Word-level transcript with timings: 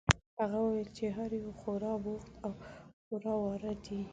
هغه 0.39 0.57
وویل 0.61 0.89
چې 0.97 1.05
هر 1.17 1.29
یو 1.43 1.51
خورا 1.59 1.93
بوخت 2.03 2.31
او 2.45 2.51
خواره 3.03 3.33
واره 3.41 3.73
دي. 3.85 4.01